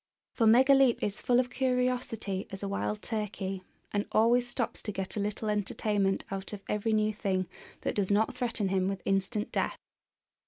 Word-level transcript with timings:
For 0.33 0.47
Megaleep 0.47 1.03
is 1.03 1.21
full 1.21 1.39
of 1.39 1.51
curiosity 1.51 2.47
as 2.49 2.63
a 2.63 2.67
wild 2.67 3.03
turkey, 3.03 3.61
and 3.91 4.07
always 4.11 4.47
stops 4.47 4.81
to 4.81 4.91
get 4.91 5.15
a 5.15 5.19
little 5.19 5.47
entertainment 5.47 6.25
out 6.31 6.53
of 6.53 6.63
every 6.67 6.91
new 6.91 7.13
thing 7.13 7.47
that 7.81 7.93
does 7.93 8.09
not 8.11 8.35
threaten 8.35 8.69
him 8.69 8.87
with 8.87 9.03
instant 9.05 9.51
death. 9.51 9.77